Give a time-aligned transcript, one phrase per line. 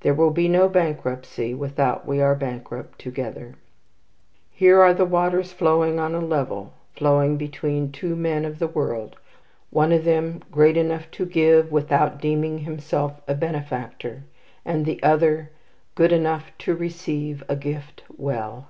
[0.00, 3.54] There will be no bankruptcy without we are bankrupt together."
[4.50, 9.16] Here are the waters flowing on a level, flowing between two men of the world;
[9.70, 14.24] one of them great enough to give, without deeming himself a benefactor,
[14.62, 15.50] and the other
[15.94, 18.68] good enough to receive a gift well.